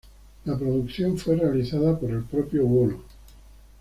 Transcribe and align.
La 0.45 0.57
producción 0.57 1.15
fue 1.15 1.35
realizada 1.35 1.95
por 1.99 2.09
el 2.09 2.23
propio 2.23 2.65
Uoho. 2.65 3.03